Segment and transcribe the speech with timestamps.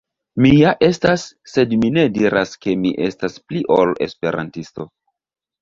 [0.43, 1.25] Mi ja estas,
[1.57, 4.91] sed mi ne diras ke mi estas pli ol Esperantisto.